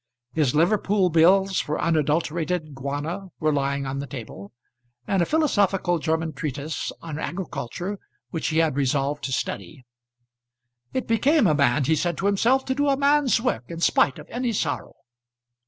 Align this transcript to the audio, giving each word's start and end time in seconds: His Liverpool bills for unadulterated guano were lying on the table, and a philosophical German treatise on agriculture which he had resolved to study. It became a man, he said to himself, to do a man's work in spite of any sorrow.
His 0.33 0.55
Liverpool 0.55 1.11
bills 1.11 1.59
for 1.59 1.79
unadulterated 1.79 2.73
guano 2.73 3.33
were 3.39 3.53
lying 3.53 3.85
on 3.85 3.99
the 3.99 4.07
table, 4.07 4.51
and 5.05 5.21
a 5.21 5.27
philosophical 5.27 5.99
German 5.99 6.33
treatise 6.33 6.91
on 7.03 7.19
agriculture 7.19 7.99
which 8.31 8.47
he 8.47 8.57
had 8.57 8.75
resolved 8.75 9.23
to 9.25 9.31
study. 9.31 9.85
It 10.91 11.05
became 11.05 11.45
a 11.45 11.53
man, 11.53 11.83
he 11.83 11.95
said 11.95 12.17
to 12.17 12.25
himself, 12.25 12.65
to 12.65 12.73
do 12.73 12.89
a 12.89 12.97
man's 12.97 13.39
work 13.39 13.65
in 13.67 13.79
spite 13.79 14.17
of 14.17 14.25
any 14.31 14.53
sorrow. 14.53 14.95